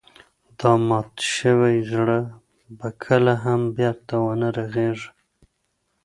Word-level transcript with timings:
دا 0.59 0.71
مات 0.87 1.11
شوی 1.35 1.75
زړه 1.91 2.19
به 2.77 2.87
کله 3.03 3.33
هم 3.43 3.61
بېرته 3.77 4.13
ونه 4.25 4.49
رغيږي. 4.57 5.09